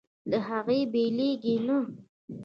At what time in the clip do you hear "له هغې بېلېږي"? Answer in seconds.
0.29-1.55